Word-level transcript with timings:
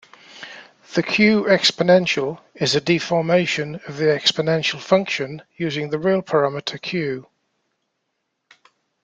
The 0.95 1.03
"q"-exponential 1.03 2.39
is 2.55 2.73
a 2.73 2.81
deformation 2.81 3.75
of 3.87 3.97
the 3.97 4.05
exponential 4.05 4.79
function 4.81 5.43
using 5.57 5.91
the 5.91 5.99
real 5.99 6.23
parameter 6.23 6.81
"q". 6.81 7.27